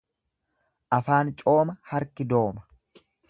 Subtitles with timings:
[0.97, 2.67] Afaan cooma harki dooma.